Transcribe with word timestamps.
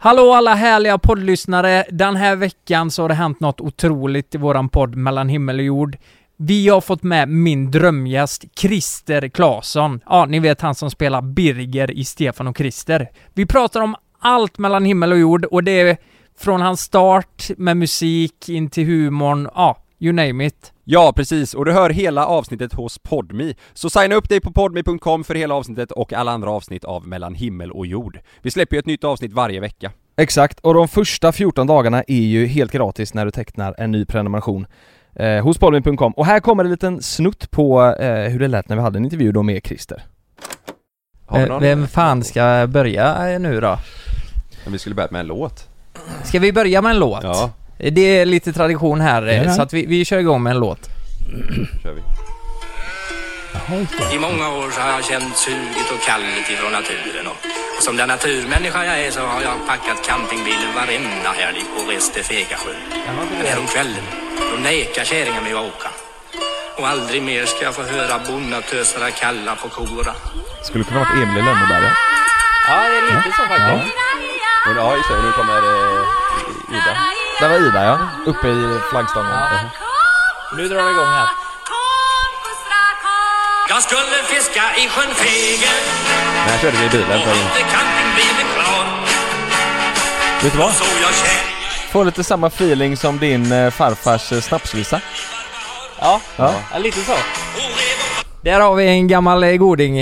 Hallå 0.00 0.32
alla 0.32 0.54
härliga 0.54 0.98
poddlyssnare! 0.98 1.84
Den 1.90 2.16
här 2.16 2.36
veckan 2.36 2.90
så 2.90 3.02
har 3.02 3.08
det 3.08 3.14
hänt 3.14 3.40
något 3.40 3.60
otroligt 3.60 4.34
i 4.34 4.38
våran 4.38 4.68
podd 4.68 4.94
Mellan 4.96 5.28
himmel 5.28 5.58
och 5.58 5.64
jord. 5.64 5.96
Vi 6.36 6.68
har 6.68 6.80
fått 6.80 7.02
med 7.02 7.28
min 7.28 7.70
drömgäst 7.70 8.44
Christer 8.58 9.28
Claesson. 9.28 10.00
Ja, 10.06 10.26
ni 10.26 10.38
vet 10.40 10.60
han 10.60 10.74
som 10.74 10.90
spelar 10.90 11.22
Birger 11.22 11.90
i 11.90 12.04
Stefan 12.04 12.46
och 12.46 12.58
Christer. 12.58 13.08
Vi 13.34 13.46
pratar 13.46 13.80
om 13.80 13.96
allt 14.18 14.58
mellan 14.58 14.84
himmel 14.84 15.12
och 15.12 15.18
jord 15.18 15.44
och 15.44 15.64
det 15.64 15.80
är 15.80 15.96
från 16.38 16.60
hans 16.60 16.80
start 16.80 17.50
med 17.56 17.76
musik 17.76 18.48
in 18.48 18.70
till 18.70 18.86
humorn, 18.86 19.48
ja, 19.54 19.76
you 19.98 20.12
name 20.12 20.46
it. 20.46 20.72
Ja, 20.84 21.12
precis. 21.16 21.54
Och 21.54 21.64
du 21.64 21.72
hör 21.72 21.90
hela 21.90 22.26
avsnittet 22.26 22.72
hos 22.72 22.98
Podmi. 22.98 23.54
Så 23.74 23.90
signa 23.90 24.14
upp 24.14 24.28
dig 24.28 24.40
på 24.40 24.52
podmi.com 24.52 25.24
för 25.24 25.34
hela 25.34 25.54
avsnittet 25.54 25.92
och 25.92 26.12
alla 26.12 26.32
andra 26.32 26.50
avsnitt 26.50 26.84
av 26.84 27.06
Mellan 27.06 27.34
himmel 27.34 27.72
och 27.72 27.86
jord. 27.86 28.20
Vi 28.42 28.50
släpper 28.50 28.76
ju 28.76 28.80
ett 28.80 28.86
nytt 28.86 29.04
avsnitt 29.04 29.32
varje 29.32 29.60
vecka. 29.60 29.92
Exakt, 30.16 30.60
och 30.60 30.74
de 30.74 30.88
första 30.88 31.32
14 31.32 31.66
dagarna 31.66 32.02
är 32.08 32.20
ju 32.20 32.46
helt 32.46 32.72
gratis 32.72 33.14
när 33.14 33.24
du 33.24 33.30
tecknar 33.30 33.74
en 33.78 33.90
ny 33.90 34.04
prenumeration 34.04 34.66
eh, 35.14 35.44
hos 35.44 35.58
Podmi.com. 35.58 36.12
Och 36.12 36.26
här 36.26 36.40
kommer 36.40 36.64
en 36.64 36.70
liten 36.70 37.02
snutt 37.02 37.50
på 37.50 37.84
eh, 38.00 38.30
hur 38.30 38.38
det 38.38 38.48
lät 38.48 38.68
när 38.68 38.76
vi 38.76 38.82
hade 38.82 38.98
en 38.98 39.04
intervju 39.04 39.32
då 39.32 39.42
med 39.42 39.66
Christer. 39.66 40.02
Eh? 41.34 41.60
Vem 41.60 41.88
fan 41.88 42.24
ska 42.24 42.66
börja 42.68 43.32
eh, 43.32 43.40
nu 43.40 43.60
då? 43.60 43.78
Men 44.64 44.72
vi 44.72 44.78
skulle 44.78 44.94
börjat 44.94 45.10
med 45.10 45.20
en 45.20 45.26
låt. 45.26 45.68
Ska 46.24 46.38
vi 46.38 46.52
börja 46.52 46.82
med 46.82 46.90
en 46.90 46.98
låt? 46.98 47.22
Ja, 47.22 47.50
Det 47.78 48.18
är 48.20 48.24
lite 48.24 48.52
tradition 48.52 49.00
här, 49.00 49.26
eh, 49.26 49.42
Ja. 49.42 49.52
så 49.54 49.62
att 49.62 49.72
vi, 49.72 49.86
vi 49.86 50.04
kör 50.04 50.18
igång 50.18 50.42
med 50.42 50.50
en 50.50 50.58
låt. 50.60 50.80
kör 51.82 51.92
vi. 51.92 52.02
I 54.16 54.18
många 54.18 54.48
år 54.48 54.70
så 54.70 54.80
har 54.80 54.90
jag 54.90 55.04
känt 55.04 55.36
suget 55.36 55.88
och 55.94 56.00
kallet 56.06 56.50
ifrån 56.50 56.72
naturen 56.72 57.26
och, 57.26 57.36
och 57.76 57.82
som 57.82 57.96
den 57.96 58.08
naturmänniska 58.08 58.84
jag 58.84 59.00
är 59.06 59.10
så 59.10 59.20
har 59.20 59.40
jag 59.42 59.56
packat 59.66 60.06
campingbilen 60.06 60.74
varenda 60.74 61.30
helg 61.40 61.62
och 61.78 61.88
rest 61.92 62.14
till 62.14 62.24
Fegasjön. 62.24 62.76
Men 63.38 63.46
häromkvällen, 63.46 64.04
då 64.52 64.56
nekar 64.62 65.04
kärringen 65.04 65.42
mig 65.44 65.52
att 65.52 65.58
åka. 65.72 65.88
Och 66.78 66.88
aldrig 66.88 67.22
mer 67.22 67.44
ska 67.46 67.64
jag 67.64 67.74
få 67.74 67.82
höra 67.82 68.20
bonnatösarna 68.28 69.10
kalla 69.10 69.54
på 69.62 69.68
kora. 69.68 70.14
Skulle 70.62 70.84
kunna 70.84 71.00
varit 71.00 71.12
Emil 71.22 71.38
i 71.38 71.42
Lönneberga. 71.42 71.92
Ja, 72.68 72.76
det 72.90 72.96
är 72.98 73.02
lite 73.06 73.36
så 73.36 73.42
faktiskt. 73.52 73.94
Men 74.66 74.76
ja, 74.76 74.96
just 74.96 75.08
det. 75.08 75.16
Nu 75.26 75.32
kommer 75.32 75.56
eh, 75.58 76.76
Ida. 76.78 76.94
Där 77.40 77.48
var 77.48 77.68
Ida 77.68 77.84
ja, 77.84 77.98
uppe 78.26 78.48
i 78.48 78.78
flaggstången. 78.90 79.32
Nu 80.56 80.68
drar 80.68 80.82
vi 80.84 80.90
igång 80.90 81.06
här. 81.06 81.28
Jag 83.68 83.82
skulle 83.82 84.22
fiska 84.26 84.62
i 84.76 84.88
sjön 84.88 85.14
Fegen 85.14 86.08
här 86.48 86.58
körde 86.58 86.76
vi 86.78 86.86
i 86.86 86.88
bilen 86.88 87.20
för. 87.20 87.34
Vet 90.44 90.52
du 90.52 90.58
vad? 90.58 90.72
Får 91.90 92.04
lite 92.04 92.24
samma 92.24 92.46
feeling 92.46 92.96
som 92.96 93.18
din 93.18 93.52
eh, 93.52 93.70
farfars 93.70 94.32
eh, 94.32 94.40
snapsvisa. 94.40 95.00
Ja, 96.00 96.20
Ja. 96.36 96.54
ja, 96.72 96.78
lite 96.78 97.00
så. 97.00 97.12
Där 98.42 98.60
har 98.60 98.74
vi 98.74 98.86
en 98.88 99.08
gammal 99.08 99.44
eh, 99.44 99.52
goding. 99.52 99.96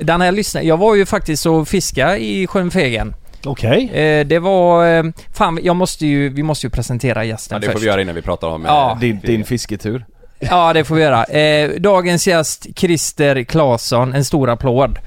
Den 0.00 0.20
här 0.20 0.32
lyssnaren, 0.32 0.66
jag 0.66 0.76
var 0.76 0.94
ju 0.94 1.06
faktiskt 1.06 1.46
och 1.46 1.68
fiska 1.68 2.18
i 2.18 2.46
sjön 2.46 2.70
Fegen. 2.70 3.14
Okej. 3.46 3.90
Eh, 3.94 4.26
Det 4.26 4.38
var... 4.38 4.86
eh, 4.98 5.04
Fan, 5.34 5.58
jag 5.62 5.76
måste 5.76 6.06
ju, 6.06 6.28
vi 6.28 6.42
måste 6.42 6.66
ju 6.66 6.70
presentera 6.70 7.24
gästen 7.24 7.54
Ja, 7.56 7.58
det 7.60 7.66
först. 7.66 7.72
får 7.72 7.80
vi 7.80 7.86
göra 7.86 8.00
innan 8.02 8.14
vi 8.14 8.22
pratar 8.22 8.48
om... 8.48 8.64
eh, 8.64 8.70
Ja. 8.72 8.98
Din, 9.00 9.20
din 9.20 9.44
fisketur. 9.44 10.04
Ja, 10.38 10.72
det 10.72 10.84
får 10.84 10.94
vi 10.94 11.02
göra. 11.02 11.24
Eh, 11.24 11.70
Dagens 11.80 12.26
gäst, 12.26 12.66
Christer 12.76 13.42
Claesson. 13.44 14.14
En 14.14 14.24
stor 14.24 14.50
applåd. 14.50 14.98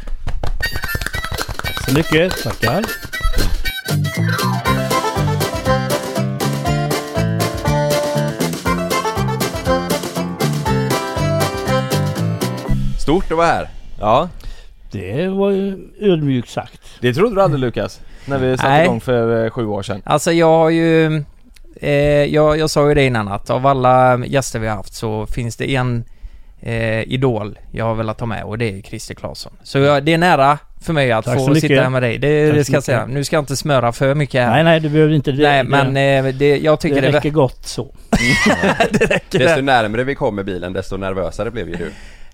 Så 1.87 1.93
mycket. 1.93 2.43
Tackar. 2.43 2.85
Stort 12.99 13.31
att 13.31 13.37
vara 13.37 13.47
här. 13.47 13.69
Ja, 13.99 14.29
Det 14.91 15.27
var 15.27 15.51
ju 15.51 15.77
ödmjukt 15.99 16.49
sagt. 16.49 16.81
det 17.01 17.13
trodde 17.13 17.35
du 17.35 17.41
aldrig 17.41 17.59
Lukas? 17.61 17.99
När 18.29 18.37
vi 18.37 18.57
satte 18.57 18.69
Nej. 18.69 18.85
igång 18.85 19.01
för 19.01 19.45
eh, 19.45 19.49
sju 19.51 19.67
år 19.67 19.83
sedan. 19.83 20.01
Alltså 20.05 20.31
jag 20.31 20.47
har 20.47 20.69
ju... 20.69 21.23
Eh, 21.81 21.93
jag, 22.25 22.59
jag 22.59 22.69
sa 22.69 22.87
ju 22.87 22.93
det 22.93 23.05
innan 23.05 23.27
att 23.27 23.49
av 23.49 23.67
alla 23.67 24.25
gäster 24.25 24.59
vi 24.59 24.67
har 24.67 24.75
haft 24.75 24.93
så 24.93 25.25
finns 25.25 25.57
det 25.57 25.75
en 25.75 26.03
eh, 26.61 27.01
idol 27.01 27.59
jag 27.71 27.85
har 27.85 27.95
velat 27.95 28.19
ha 28.19 28.27
med 28.27 28.43
och 28.43 28.57
det 28.57 28.77
är 28.77 28.81
Christer 28.81 29.15
Claesson. 29.15 29.51
Så 29.63 29.79
jag, 29.79 30.03
det 30.03 30.13
är 30.13 30.17
nära 30.17 30.57
för 30.81 30.93
mig 30.93 31.11
att 31.11 31.25
Tack 31.25 31.37
få 31.37 31.55
sitta 31.55 31.81
här 31.81 31.89
med 31.89 32.03
dig. 32.03 32.17
Det, 32.17 32.51
det 32.51 32.65
ska 32.65 32.73
jag 32.73 32.83
säga. 32.83 33.05
Nu 33.05 33.23
ska 33.23 33.35
jag 33.35 33.41
inte 33.41 33.55
smöra 33.55 33.91
för 33.91 34.15
mycket 34.15 34.41
här. 34.41 34.51
Nej, 34.51 34.63
nej, 34.63 34.79
du 34.79 34.89
behöver 34.89 35.13
inte 35.13 35.31
det. 35.31 35.43
Nej, 35.43 35.63
men 35.63 35.93
det, 35.93 36.01
eh, 36.01 36.25
det, 36.25 36.57
jag 36.57 36.79
tycker 36.79 37.01
det 37.01 37.07
det, 37.07 37.17
räcker 37.17 37.29
gott 37.29 37.65
så. 37.65 37.95
det 38.91 39.05
räcker. 39.05 39.39
Desto 39.39 39.61
närmare 39.61 40.03
vi 40.03 40.15
kom 40.15 40.35
med 40.35 40.45
bilen, 40.45 40.73
desto 40.73 40.97
nervösare 40.97 41.51
blev 41.51 41.69
ju 41.69 41.75
du. 41.75 41.91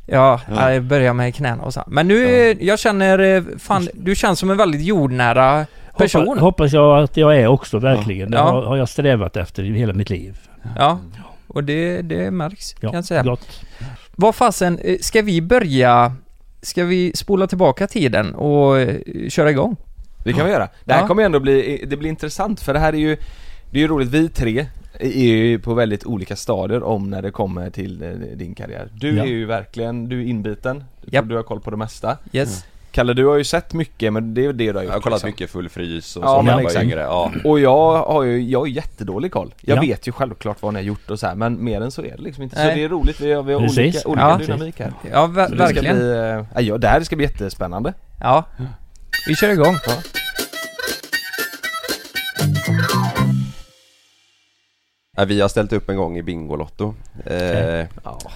Ja, 0.07 0.41
Ja. 0.49 0.73
jag 0.73 0.83
börjar 0.83 1.13
med 1.13 1.35
knäna 1.35 1.63
och 1.63 1.73
så. 1.73 1.83
Men 1.87 2.07
nu, 2.07 2.51
jag 2.59 2.79
känner, 2.79 3.19
eh, 3.19 3.43
fan, 3.59 3.87
du 3.93 4.15
känns 4.15 4.39
som 4.39 4.51
en 4.51 4.57
väldigt 4.57 4.81
jordnära 4.81 5.65
person. 5.97 6.27
Hoppas, 6.27 6.41
hoppas 6.41 6.73
jag 6.73 7.03
att 7.03 7.17
jag 7.17 7.37
är 7.37 7.47
också 7.47 7.79
verkligen. 7.79 8.31
Det 8.31 8.37
Ja. 8.37 8.43
har, 8.43 8.61
har 8.63 8.77
jag 8.77 8.89
strävat 8.89 9.37
efter 9.37 9.63
i 9.63 9.73
hela 9.77 9.93
mitt 9.93 10.09
liv. 10.09 10.37
Ja, 10.77 10.99
och 11.47 11.63
det, 11.63 12.01
det 12.01 12.31
märks 12.31 12.75
Ja, 12.79 12.89
kan 12.89 12.95
jag 12.95 13.05
säga. 13.05 13.23
gott. 13.23 13.61
Vad 14.15 14.35
fasen, 14.35 14.79
eh, 14.79 14.97
ska 15.01 15.21
vi 15.21 15.41
börja, 15.41 16.13
ska 16.61 16.83
vi 16.83 17.11
spola 17.15 17.47
tillbaka 17.47 17.87
tiden 17.87 18.35
och 18.35 18.79
eh, 18.79 18.95
köra 19.29 19.49
igång? 19.51 19.75
Det 20.23 20.33
kan 20.33 20.45
vi 20.45 20.51
göra. 20.51 20.69
Det 20.85 20.93
här 20.93 21.01
Ja. 21.01 21.07
kommer 21.07 21.23
ändå 21.23 21.39
bli, 21.39 21.85
det 21.87 21.97
blir 21.97 22.09
intressant 22.09 22.61
för 22.61 22.73
det 22.73 22.79
här 22.79 22.93
är 22.93 22.97
ju 22.97 23.17
Det 23.71 23.77
är 23.77 23.81
ju 23.81 23.87
roligt, 23.87 24.09
vi 24.09 24.29
tre 24.29 24.65
är 24.99 25.09
ju 25.09 25.59
på 25.59 25.73
väldigt 25.73 26.05
olika 26.05 26.35
stadier 26.35 26.83
om 26.83 27.09
när 27.09 27.21
det 27.21 27.31
kommer 27.31 27.69
till 27.69 28.03
eh, 28.03 28.09
din 28.35 28.55
karriär. 28.55 28.89
Du 28.93 29.15
Ja. 29.17 29.23
är 29.23 29.27
ju 29.27 29.45
verkligen, 29.45 30.09
du 30.09 30.21
är 30.21 30.25
inbiten, 30.25 30.83
du, 31.01 31.15
Japp. 31.15 31.29
du 31.29 31.35
har 31.35 31.43
koll 31.43 31.59
på 31.59 31.71
det 31.71 31.77
mesta. 31.77 32.17
Yes. 32.31 32.65
Kalle 32.95 33.13
du 33.13 33.25
har 33.25 33.35
ju 33.37 33.43
sett 33.43 33.73
mycket 33.73 34.13
men 34.13 34.33
det 34.33 34.45
är 34.45 34.53
det 34.53 34.71
du 34.71 34.73
har 34.77 34.83
gjort 34.83 34.89
Jag 34.89 34.93
har 34.97 35.01
kollat 35.01 35.17
liksom. 35.17 35.27
mycket 35.29 35.49
full 35.49 35.69
frys 35.69 36.15
och 36.15 36.23
Ja, 36.23 36.27
så 36.27 36.35
men 36.35 36.45
när 36.45 36.51
jag 36.51 36.57
var 36.57 36.63
exakt. 36.69 36.83
yngre. 36.83 37.01
Ja. 37.01 37.31
Och 37.43 37.59
jag 37.59 38.03
har 38.05 38.23
ju, 38.23 38.41
jag 38.41 38.59
har 38.59 38.67
jättedålig 38.67 39.31
koll. 39.31 39.53
Jag 39.61 39.77
Ja. 39.77 39.81
vet 39.81 40.07
ju 40.07 40.11
självklart 40.11 40.61
vad 40.61 40.73
ni 40.73 40.79
har 40.79 40.83
gjort 40.85 41.09
och 41.09 41.19
så 41.19 41.27
här, 41.27 41.35
men 41.35 41.63
mer 41.63 41.81
än 41.81 41.91
så 41.91 42.01
är 42.01 42.17
det 42.17 42.23
liksom 42.23 42.43
inte. 42.43 42.55
Nej. 42.55 42.69
Så 42.69 42.75
det 42.75 42.83
är 42.83 42.89
roligt, 42.89 43.21
vi 43.21 43.33
har, 43.33 43.43
vi 43.43 43.53
har 43.53 43.59
Precis. 43.61 43.77
olika, 44.05 44.09
olika 44.09 44.21
Ja. 44.27 44.37
dynamik 44.37 44.79
här. 44.79 44.93
Ja, 45.11 45.27
ver- 45.27 45.41
det 45.49 45.55
ska 45.55 45.55
verkligen. 45.55 45.95
bli, 45.97 46.11
eh, 46.11 46.45
ja, 46.55 46.61
ja, 46.61 46.77
det 46.77 46.87
här 46.87 47.01
ska 47.01 47.15
bli 47.15 47.25
jättespännande. 47.25 47.93
Ja. 48.21 48.43
Vi 49.27 49.35
kör 49.35 49.49
igång. 49.49 49.75
Ja. 49.87 49.93
Ja, 55.17 55.25
vi 55.25 55.41
har 55.41 55.47
ställt 55.49 55.73
upp 55.73 55.89
en 55.89 55.97
gång 55.97 56.17
i 56.17 56.23
Bingolotto. 56.23 56.93
Eh, 57.25 57.33
Okej. 57.35 57.87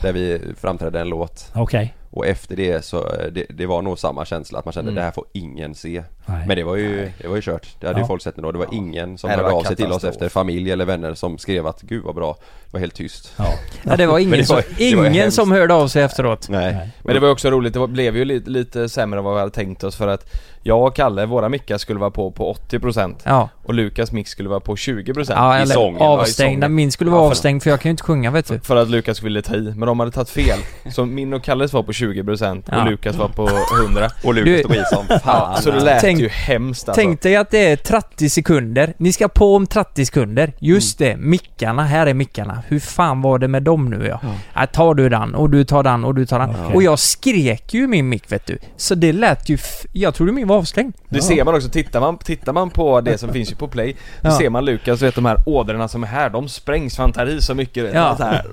Där 0.01 0.13
vi 0.13 0.41
framträdde 0.59 0.99
en 0.99 1.09
låt. 1.09 1.51
Okej. 1.55 1.93
Och 2.11 2.27
efter 2.27 2.55
det 2.55 2.85
så, 2.85 2.97
eh, 2.97 3.25
det, 3.31 3.45
det 3.49 3.65
var 3.65 3.81
nog 3.81 3.99
samma 3.99 4.25
känsla 4.25 4.59
att 4.59 4.65
man 4.65 4.71
kände 4.71 4.89
Mm. 4.91 4.95
det 4.95 5.01
här 5.01 5.11
får 5.11 5.25
ingen 5.33 5.75
se. 5.75 6.03
Nej. 6.25 6.47
Men 6.47 6.57
det 6.57 6.63
var 6.63 6.75
ju, 6.75 7.11
det 7.21 7.27
var 7.27 7.35
ju 7.35 7.41
kört. 7.41 7.67
Det 7.79 7.87
hade 7.87 7.99
ju 7.99 8.03
Ja. 8.03 8.07
folk 8.07 8.21
sett 8.21 8.37
ändå. 8.37 8.51
Det 8.51 8.57
var 8.57 8.67
ingen 8.73 9.17
som 9.17 9.27
Nej, 9.27 9.37
hörde 9.37 9.51
av 9.51 9.63
sig 9.63 9.75
till 9.75 9.91
oss 9.91 10.03
efter 10.03 10.29
familj 10.29 10.71
eller 10.71 10.85
vänner 10.85 11.13
som 11.13 11.37
skrev 11.37 11.67
att 11.67 11.81
gud 11.81 12.03
vad 12.03 12.15
bra. 12.15 12.37
Det 12.65 12.73
var 12.73 12.79
helt 12.79 12.93
tyst. 12.93 13.33
Ja. 13.37 13.45
Ja, 13.83 13.95
det 13.95 14.05
var 14.07 14.19
ingen, 14.19 14.31
det 14.31 14.37
var- 14.49 14.61
som, 14.91 14.99
var 14.99 15.05
ingen 15.09 15.31
som 15.31 15.51
hörde 15.51 15.73
av 15.73 15.87
sig 15.87 16.03
efteråt. 16.03 16.49
Nej. 16.49 16.73
Nej. 16.73 16.89
Men 17.03 17.13
det 17.13 17.19
var 17.19 17.27
ju 17.27 17.31
också 17.31 17.49
roligt, 17.51 17.73
det 17.73 17.79
var, 17.79 17.87
blev 17.87 18.17
ju 18.17 18.25
lite, 18.25 18.49
lite 18.49 18.89
sämre 18.89 19.17
än 19.19 19.23
vad 19.23 19.33
vi 19.33 19.39
hade 19.39 19.51
tänkt 19.51 19.83
oss 19.83 19.95
för 19.95 20.07
att 20.07 20.31
jag 20.63 20.87
och 20.87 20.95
Kalle, 20.95 21.25
våra 21.25 21.49
mickar 21.49 21.77
skulle 21.77 21.99
vara 21.99 22.11
på 22.11 22.31
på 22.31 22.53
80% 22.69 23.15
Ja, 23.23 23.49
och 23.63 23.73
Lukas 23.73 24.11
mick 24.11 24.27
skulle 24.27 24.49
vara 24.49 24.59
på 24.59 24.75
20% 24.75 25.25
ja 25.35 25.57
i 25.59 25.61
eller 25.61 25.73
sången. 25.73 26.01
avstängda. 26.01 26.65
Ja, 26.67 26.71
i. 26.71 26.73
Min 26.73 26.91
skulle 26.91 27.11
vara 27.11 27.21
Ja, 27.21 27.25
för- 27.25 27.31
avstängd 27.31 27.63
för 27.63 27.69
jag 27.69 27.79
kan 27.81 27.89
ju 27.89 27.91
inte 27.91 28.03
sjunga 28.03 28.31
vet 28.31 28.47
du. 28.47 28.59
För 28.59 28.75
att 28.75 28.89
Lukas 28.89 29.21
ville 29.23 29.41
ta 29.41 29.55
i, 29.55 29.61
men 29.75 29.79
de 29.87 29.99
hade 29.99 30.11
tagit 30.11 30.29
fel. 30.29 30.59
Så 30.91 31.05
min 31.05 31.33
och 31.33 31.43
Kalles 31.43 31.73
var 31.73 31.83
på 31.83 31.93
20% 31.99 32.63
Ja. 32.71 32.81
och 32.83 32.91
Lukas 32.91 33.15
var 33.15 33.27
på 33.27 33.49
100 33.83 34.09
Och 34.23 34.33
Du- 34.35 34.45
Lukas 34.45 34.61
tog 34.61 34.75
i 34.75 34.83
som 34.91 35.19
fan. 35.19 35.61
Så 35.61 35.71
det 35.71 35.79
lät 35.79 36.01
Tänk- 36.01 36.19
ju 36.19 36.27
hemskt 36.29 36.89
alltså. 36.89 37.01
Tänk 37.01 37.21
dig 37.21 37.35
att 37.35 37.51
det 37.51 37.71
är 37.71 37.75
30 37.75 38.29
sekunder. 38.29 38.93
Ni 38.97 39.13
ska 39.13 39.27
på 39.27 39.55
om 39.55 39.67
30 39.67 40.05
sekunder. 40.05 40.53
Just 40.59 40.97
det, 40.99 41.17
mickarna. 41.17 41.83
Här 41.83 42.07
är 42.07 42.13
mickarna. 42.13 42.63
Hur 42.67 42.79
fan 42.79 43.21
var 43.21 43.39
det 43.39 43.47
med 43.47 43.63
dem 43.63 43.89
nu 43.89 44.07
ja? 44.07 44.19
ja 44.53 44.65
tar 44.67 44.93
du 44.93 45.09
den 45.09 45.35
och 45.35 45.49
du 45.49 45.63
tar 45.63 45.83
den 45.83 46.03
och 46.05 46.15
du 46.15 46.25
tar 46.25 46.39
den. 46.39 46.55
Och 46.73 46.83
jag 46.83 46.99
skrek 46.99 47.73
ju 47.73 47.83
i 47.83 47.87
min 47.87 48.09
mick 48.09 48.31
vet 48.31 48.45
du. 48.45 48.57
Så 48.77 48.95
det 48.95 49.13
lät 49.13 49.49
ju... 49.49 49.55
F- 49.55 49.85
jag 49.93 50.13
trodde 50.15 50.31
min 50.31 50.47
var 50.47 50.57
avstängd. 50.57 50.93
Det 51.09 51.21
ser 51.21 51.43
man 51.43 51.55
också, 51.55 51.69
tittar 51.69 51.99
man, 51.99 52.17
tittar 52.17 52.53
man 52.53 52.69
på 52.69 53.01
det 53.01 53.17
som 53.17 53.33
finns 53.33 53.51
ju 53.51 53.55
på 53.55 53.67
play 53.67 53.95
Då 54.21 54.29
Ja. 54.29 54.37
ser 54.37 54.49
man 54.49 54.65
Lukas, 54.65 54.99
du 54.99 55.05
vet 55.05 55.15
de 55.15 55.25
här 55.25 55.37
ådrorna 55.45 55.87
som 55.87 56.03
är 56.03 56.07
här, 56.07 56.29
de 56.29 56.49
sprängs 56.49 56.95
för 56.95 57.03
han 57.03 57.11
tar 57.11 57.25
i 57.27 57.41
så 57.41 57.53
mycket 57.55 57.83
vet, 57.83 57.93
Ja. 57.93 58.15
så 58.17 58.23
här. 58.23 58.45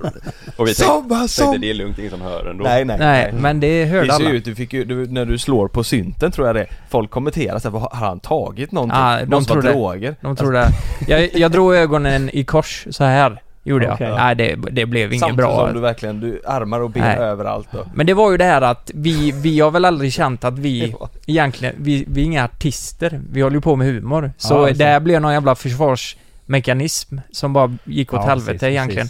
Och 0.57 0.67
vi 0.67 0.73
Som, 0.73 1.09
tänkte, 1.09 1.27
som. 1.27 1.43
tänkte 1.45 1.61
det 1.61 1.69
är 1.69 1.73
lugnt, 1.73 1.99
ingen 1.99 2.11
som 2.11 2.21
hör 2.21 2.45
ändå. 2.49 2.63
Nej 2.63 2.85
nej 2.85 2.97
Nej, 2.99 3.33
men 3.41 3.59
det 3.59 3.85
hörde 3.85 4.07
Det 4.07 4.13
ser 4.13 4.25
alla. 4.25 4.33
ut, 4.35 4.45
du 4.45 4.55
fick 4.55 4.73
ju, 4.73 4.83
du, 4.85 5.07
när 5.07 5.25
du 5.25 5.37
slår 5.37 5.67
på 5.67 5.83
synten 5.83 6.31
tror 6.31 6.47
jag 6.47 6.55
det 6.55 6.65
Folk 6.89 7.09
kommenterar 7.11 7.59
såhär, 7.59 7.79
har 7.79 8.07
han 8.07 8.19
tagit 8.19 8.71
någonting? 8.71 8.99
Ja, 8.99 9.15
Det 9.19 9.25
de 9.25 9.35
måste 9.35 9.53
tror 9.53 9.61
det. 9.61 9.69
droger 9.71 10.15
De 10.21 10.35
tror 10.35 10.51
det. 10.51 10.67
Jag, 11.07 11.29
jag 11.35 11.51
drog 11.51 11.75
ögonen 11.75 12.29
i 12.33 12.43
kors 12.43 12.87
så 12.89 13.03
här 13.03 13.41
Gjorde 13.63 13.85
jag. 13.85 13.99
Nej, 13.99 14.35
det, 14.35 14.55
det 14.71 14.85
blev 14.85 15.13
inget 15.13 15.19
Samtidigt 15.19 15.37
bra. 15.45 15.65
som 15.65 15.73
du 15.75 15.79
verkligen, 15.81 16.19
du 16.19 16.41
armar 16.45 16.79
och 16.79 16.89
ben 16.89 17.03
Nej. 17.03 17.17
överallt 17.17 17.67
då. 17.71 17.85
Men 17.95 18.05
det 18.05 18.13
var 18.13 18.31
ju 18.31 18.37
det 18.37 18.43
här 18.43 18.61
att 18.61 18.91
vi, 18.93 19.31
vi 19.31 19.59
har 19.59 19.71
väl 19.71 19.85
aldrig 19.85 20.13
känt 20.13 20.43
att 20.43 20.59
vi 20.59 20.95
egentligen, 21.25 21.75
vi, 21.77 22.05
vi 22.07 22.21
är 22.21 22.25
inga 22.25 22.43
artister. 22.45 23.21
Vi 23.31 23.41
håller 23.41 23.55
ju 23.55 23.61
på 23.61 23.75
med 23.75 23.87
humor. 23.87 24.31
Så 24.37 24.53
Ja, 24.53 24.57
det 24.61 24.67
alltså. 24.67 24.83
här 24.83 24.99
blev 24.99 25.21
någon 25.21 25.33
jävla 25.33 25.55
försvarsmekanism 25.55 27.17
som 27.31 27.53
bara 27.53 27.77
gick 27.83 28.13
åt 28.13 28.19
Ja, 28.23 28.27
helvete 28.29 28.51
precis, 28.51 28.63
egentligen. 28.67 29.07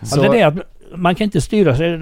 Ja, 0.00 0.06
Så, 0.06 0.22
det 0.22 0.28
är 0.28 0.32
det 0.32 0.42
att 0.42 0.54
man 0.96 1.14
kan 1.14 1.24
inte 1.24 1.40
styra 1.40 1.76
sig. 1.76 1.98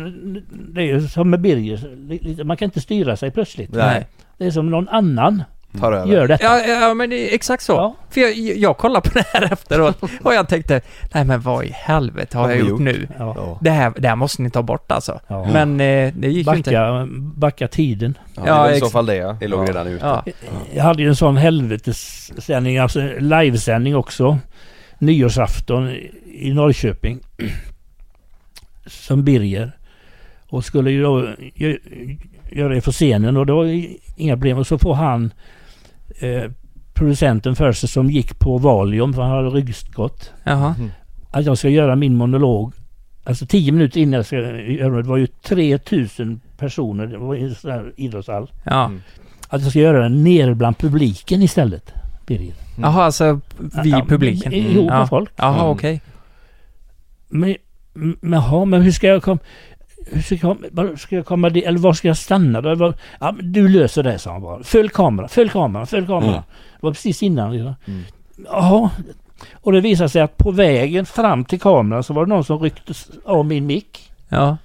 Det 0.50 0.80
är 0.80 0.84
ju 0.86 1.08
som 1.08 1.30
med 1.30 1.40
Birger. 1.40 2.44
Man 2.44 2.56
kan 2.56 2.66
inte 2.66 2.80
styra 2.80 3.16
sig 3.16 3.30
plötsligt. 3.30 3.70
Nej. 3.72 4.06
Det 4.38 4.46
är 4.46 4.50
som 4.50 4.70
någon 4.70 4.88
annan 4.88 5.42
Tar 5.80 5.92
över. 5.92 6.12
gör 6.12 6.28
detta. 6.28 6.44
ja, 6.44 6.58
ja, 6.58 6.94
men 6.94 7.10
det 7.10 7.30
är 7.30 7.34
exakt 7.34 7.62
så. 7.62 7.72
Ja. 7.72 7.94
För 8.10 8.20
jag, 8.20 8.32
jag 8.36 8.76
kollade 8.78 9.08
på 9.08 9.18
det 9.18 9.24
här 9.32 9.42
efteråt 9.52 10.02
och 10.22 10.34
jag 10.34 10.48
tänkte, 10.48 10.80
nej 11.14 11.24
men 11.24 11.40
vad 11.40 11.64
i 11.64 11.70
helvete 11.74 12.38
har 12.38 12.50
jag 12.50 12.56
har 12.56 12.62
vi 12.64 12.70
gjort 12.70 12.80
nu? 12.80 13.08
Ja. 13.18 13.58
Det 13.60 13.70
här, 13.70 13.92
det 13.96 14.08
här 14.08 14.16
måste 14.16 14.42
ni 14.42 14.50
ta 14.50 14.62
bort 14.62 14.92
alltså. 14.92 15.20
Ja. 15.26 15.48
Men 15.52 15.80
eh, 15.80 16.12
det 16.16 16.28
gick 16.28 16.46
ju 16.46 16.56
inte. 16.56 16.70
Backa, 16.70 17.08
backa 17.16 17.68
tiden. 17.68 18.18
Ja, 18.46 18.68
det 18.68 18.76
i 18.76 18.80
så 18.80 18.86
fall 18.90 19.06
det 19.06 19.16
ja. 19.16 19.36
Det 19.40 19.48
låg 19.48 19.68
redan 19.68 19.86
ute. 19.86 20.06
Ja. 20.06 20.24
Jag 20.74 20.84
hade 20.84 21.02
ju 21.02 21.08
en 21.08 21.16
sån 21.16 21.36
helvetessändning, 21.36 22.78
alltså 22.78 23.00
livesändning 23.18 23.96
också. 23.96 24.38
Nyårsafton 24.98 25.90
i 26.34 26.52
Norrköping. 26.54 27.20
Som 28.90 29.24
Birger. 29.24 29.72
Och 30.48 30.64
skulle 30.64 30.90
ju 30.90 31.02
då 31.02 31.18
gö- 31.54 32.18
göra 32.52 32.74
det 32.74 32.80
för 32.80 32.92
scenen 32.92 33.36
och 33.36 33.46
det 33.46 33.52
var 33.52 33.64
ju 33.64 33.88
inga 34.16 34.34
problem. 34.36 34.58
Och 34.58 34.66
så 34.66 34.78
får 34.78 34.94
han 34.94 35.32
eh, 36.20 36.50
producenten 36.94 37.56
för 37.56 37.72
sig 37.72 37.88
som 37.88 38.10
gick 38.10 38.38
på 38.38 38.58
Valium 38.58 39.12
för 39.14 39.22
han 39.22 39.30
hade 39.30 39.48
ryggskott. 39.50 40.32
Jaha. 40.44 40.74
Att 41.30 41.44
jag 41.46 41.58
ska 41.58 41.68
göra 41.68 41.96
min 41.96 42.16
monolog. 42.16 42.72
Alltså 43.24 43.46
tio 43.46 43.72
minuter 43.72 44.00
innan 44.00 44.12
jag 44.12 44.26
ska 44.26 44.36
göra 44.36 44.96
det. 44.96 45.08
Var 45.08 45.16
ju 45.16 45.26
3000 45.26 46.40
personer. 46.58 47.06
Det 47.06 47.18
var 47.18 47.34
en 47.34 47.54
sån 47.54 47.70
här 47.70 47.92
idrottshall. 47.96 48.50
Ja. 48.64 48.84
Mm. 48.84 49.00
Att 49.48 49.62
jag 49.62 49.70
ska 49.70 49.78
göra 49.80 50.02
den 50.02 50.24
nere 50.24 50.54
bland 50.54 50.78
publiken 50.78 51.42
istället. 51.42 51.92
Birger. 52.26 52.54
Jaha, 52.80 53.04
alltså 53.04 53.40
vi 53.82 53.90
Ja, 53.90 54.04
publiken. 54.08 54.52
Ihop 54.52 54.86
med 54.90 55.00
Ja. 55.00 55.06
folk. 55.06 55.30
Jaha, 55.36 55.54
Mm. 55.60 55.66
okej. 55.66 56.00
Men, 57.28 57.56
jaha, 58.20 58.64
men 58.64 58.82
hur 58.82 58.92
ska 58.92 59.06
jag 59.06 59.22
komma... 59.22 59.38
Hur 60.12 60.22
ska 60.22 60.34
jag, 60.34 60.40
komma- 60.40 60.66
var 60.72 60.96
ska 60.96 61.16
jag 61.16 61.26
komma 61.26 61.50
dit? 61.50 61.64
Eller 61.64 61.78
var 61.78 61.92
ska 61.92 62.08
jag 62.08 62.16
stanna 62.16 62.60
då? 62.60 62.74
Var, 62.74 62.94
ja, 63.20 63.34
du 63.42 63.68
löser 63.68 64.02
det, 64.02 64.18
sa 64.18 64.32
han 64.32 64.42
bara. 64.42 64.62
Följ 64.62 64.88
kameran, 64.88 65.28
följ 65.28 65.48
kameran, 65.50 65.86
följ 65.86 66.06
kameran. 66.06 66.28
Mm. 66.28 66.42
Det 66.80 66.86
var 66.86 66.92
precis 66.92 67.22
innan. 67.22 67.52
Liksom. 67.52 67.74
Mm. 67.86 68.02
Jaha. 68.44 68.90
Och 69.54 69.72
det 69.72 69.80
visade 69.80 70.08
sig 70.08 70.22
att 70.22 70.36
på 70.36 70.50
vägen 70.50 71.06
fram 71.06 71.44
till 71.44 71.60
kameran 71.60 72.04
så 72.04 72.12
var 72.12 72.24
det 72.26 72.28
någon 72.28 72.44
som 72.44 72.58
ryckte 72.58 72.92
av 73.24 73.46
min 73.46 73.66
mick. 73.66 74.10
Ja. 74.28 74.56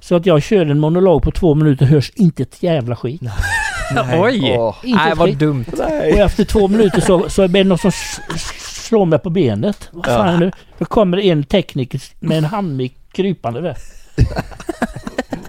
Så 0.00 0.14
att 0.16 0.26
jag 0.26 0.42
körde 0.42 0.70
en 0.70 0.78
monolog 0.78 1.22
på 1.22 1.30
två 1.30 1.54
minuter 1.54 1.86
hörs 1.86 2.10
inte 2.14 2.42
ett 2.42 2.62
jävla 2.62 2.96
skit. 2.96 3.22
Oj! 4.20 4.54
Åh, 4.58 4.76
Inte 4.84 5.04
Nej, 5.04 5.12
vad 5.16 5.36
dumt. 5.36 5.64
Och 5.72 5.78
nej. 5.78 6.20
efter 6.20 6.44
två 6.44 6.68
minuter 6.68 7.00
så, 7.00 7.28
så 7.28 7.42
är 7.42 7.48
det 7.48 7.64
någon 7.64 7.78
som 7.78 7.90
slår 8.90 9.06
mig 9.06 9.18
på 9.18 9.30
benet. 9.30 9.88
Vad 9.92 10.06
fan 10.06 10.26
det 10.26 10.38
nu? 10.38 10.52
Då 10.78 10.84
kommer 10.84 11.18
en 11.18 11.44
tekniker 11.44 12.00
med 12.20 12.38
en 12.38 12.44
handmick 12.44 12.96
krypande 13.12 13.60
där. 13.60 13.76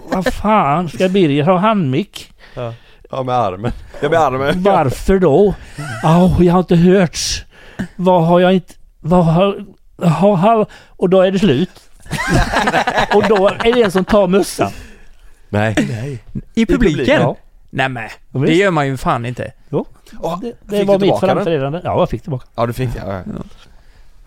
Vad 0.08 0.34
fan 0.34 0.88
ska 0.88 1.08
Birger 1.08 1.44
ha 1.44 1.56
handmick? 1.56 2.32
Ja 3.10 3.22
med 3.22 3.34
armen. 3.34 3.72
Ja 4.00 4.08
med 4.08 4.20
armen. 4.20 4.62
Varför 4.62 5.18
då? 5.18 5.54
Ja, 6.02 6.36
jag 6.40 6.52
har 6.52 6.60
inte 6.60 6.76
hörts. 6.76 7.44
Vad 7.96 8.26
har 8.26 8.40
jag 8.40 8.54
inte... 8.54 8.74
Vad 9.00 9.24
har... 9.24 9.64
Ha, 9.96 10.36
ha, 10.36 10.66
och 10.88 11.10
då 11.10 11.20
är 11.20 11.30
det 11.30 11.38
slut. 11.38 11.90
och 13.14 13.28
då 13.28 13.48
är 13.48 13.72
det 13.74 13.82
en 13.82 13.90
som 13.90 14.04
tar 14.04 14.26
mössan. 14.26 14.70
Nej. 15.48 15.74
I 16.54 16.66
publiken? 16.66 16.68
publiken, 16.68 17.20
Ja, 17.20 17.36
Nej 17.74 17.88
men, 17.88 18.08
Ja, 18.32 18.40
det 18.40 18.54
gör 18.54 18.70
man 18.70 18.86
ju 18.86 18.96
fan 18.96 19.26
inte. 19.26 19.52
Det, 19.70 19.84
fick 20.42 20.54
det 20.70 20.78
du 20.78 20.84
var 20.84 20.98
mitt 20.98 21.20
framträdande. 21.20 21.80
Ja, 21.84 21.98
jag 21.98 22.10
fick 22.10 22.22
tillbaka. 22.22 22.46
Ja 22.54 22.66
du 22.66 22.72
fick 22.72 22.92
det, 22.92 23.02
ja, 23.06 23.12
ja. 23.12 23.42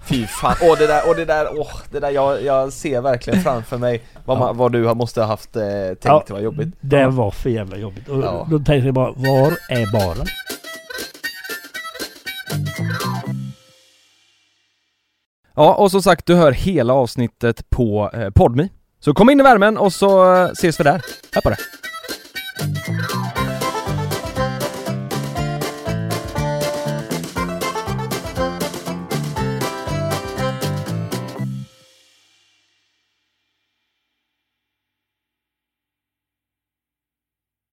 Fy 0.05 0.27
fan, 0.27 0.55
åh 0.61 0.77
det 0.77 0.87
där, 0.87 1.01
åh 1.07 1.15
det 1.15 1.25
där, 1.25 1.47
åh 1.59 1.71
det 1.91 1.99
där 1.99 2.09
jag, 2.09 2.43
jag 2.43 2.73
ser 2.73 3.01
verkligen 3.01 3.41
framför 3.41 3.77
mig 3.77 4.01
vad, 4.25 4.39
man, 4.39 4.57
vad 4.57 4.71
du 4.71 4.85
har, 4.85 4.95
måste 4.95 5.21
ha 5.21 5.27
haft 5.27 5.55
eh, 5.55 5.63
tänkt 5.87 5.99
Ja. 6.03 6.23
var 6.29 6.39
jobbigt. 6.39 6.75
Det 6.81 7.07
var 7.07 7.31
för 7.31 7.49
jävla 7.49 7.77
jobbigt. 7.77 8.09
Och 8.09 8.23
Ja. 8.23 8.47
Då 8.49 8.57
tänkte 8.59 8.85
jag 8.87 8.93
bara, 8.93 9.11
var 9.11 9.53
är 9.69 9.91
baren? 9.91 10.25
Ja 15.55 15.73
och 15.73 15.91
som 15.91 16.01
sagt, 16.03 16.25
du 16.25 16.35
hör 16.35 16.51
hela 16.51 16.93
avsnittet 16.93 17.69
på 17.69 18.11
eh, 18.13 18.29
Podme. 18.29 18.69
Så 18.99 19.13
kom 19.13 19.29
in 19.29 19.39
i 19.39 19.43
värmen 19.43 19.77
och 19.77 19.93
så 19.93 20.33
eh, 20.35 20.49
ses 20.49 20.79
vi 20.79 20.83
där. 20.83 21.01
Här 21.33 21.41
på 21.41 21.49
det. 21.49 21.57